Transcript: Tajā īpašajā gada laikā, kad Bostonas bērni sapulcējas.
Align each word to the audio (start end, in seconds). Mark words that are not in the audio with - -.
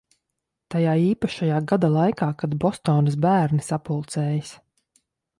Tajā 0.75 0.93
īpašajā 1.01 1.59
gada 1.71 1.91
laikā, 1.95 2.29
kad 2.43 2.55
Bostonas 2.63 3.17
bērni 3.27 3.61
sapulcējas. 3.67 4.55